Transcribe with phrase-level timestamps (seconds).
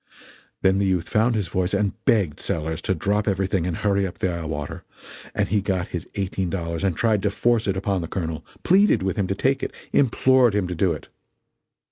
[0.63, 4.17] Then the youth found his voice and begged Sellers to drop everything and hurry up
[4.17, 4.83] the eye water;
[5.35, 9.03] and he got his eighteen dollars and tried to force it upon the Colonel pleaded
[9.03, 11.09] with him to take it implored him to do it.